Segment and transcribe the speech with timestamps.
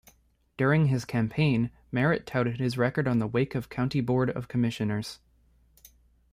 [0.57, 5.19] During his campaign, Merritt touted his record on the Wake County Board of Commissioners.